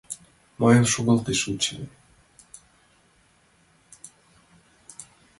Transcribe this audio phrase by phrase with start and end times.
[0.59, 1.83] Мыйым шогылтеш вучен